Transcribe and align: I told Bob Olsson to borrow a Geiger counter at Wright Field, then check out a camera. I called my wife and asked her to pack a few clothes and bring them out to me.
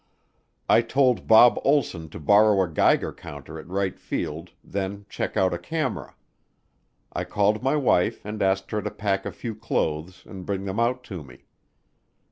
I 0.67 0.81
told 0.81 1.27
Bob 1.27 1.59
Olsson 1.63 2.09
to 2.09 2.19
borrow 2.19 2.63
a 2.63 2.67
Geiger 2.67 3.13
counter 3.13 3.59
at 3.59 3.67
Wright 3.67 3.99
Field, 3.99 4.49
then 4.63 5.05
check 5.09 5.37
out 5.37 5.53
a 5.53 5.59
camera. 5.59 6.15
I 7.13 7.23
called 7.23 7.61
my 7.61 7.75
wife 7.75 8.25
and 8.25 8.41
asked 8.41 8.71
her 8.71 8.81
to 8.81 8.89
pack 8.89 9.27
a 9.27 9.31
few 9.31 9.53
clothes 9.53 10.23
and 10.25 10.43
bring 10.43 10.65
them 10.65 10.79
out 10.79 11.03
to 11.03 11.23
me. 11.23 11.45